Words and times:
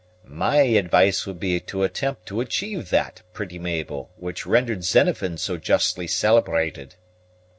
"My 0.25 0.61
advice 0.61 1.27
would 1.27 1.39
be 1.39 1.59
to 1.59 1.83
attempt 1.83 2.25
to 2.25 2.41
achieve 2.41 2.89
that, 2.89 3.21
pretty 3.33 3.59
Mabel, 3.59 4.09
which 4.17 4.47
rendered 4.47 4.83
Xenophon 4.83 5.37
so 5.37 5.57
justly 5.57 6.07
celebrated." 6.07 6.95